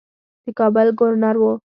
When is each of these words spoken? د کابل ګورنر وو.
د 0.43 0.45
کابل 0.59 0.87
ګورنر 0.99 1.35
وو. 1.41 1.53